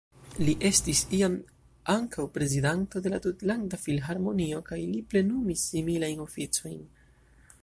[0.45, 1.35] Li estis iam
[1.95, 6.87] ankaŭ prezidanto de la Tutlanda Filharmonio kaj li plenumis similajn oficojn.